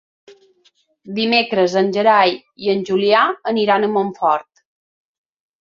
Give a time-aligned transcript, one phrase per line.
[1.19, 2.33] Dimecres en Gerai
[2.65, 3.21] i en Julià
[3.55, 4.67] aniran a Montfort.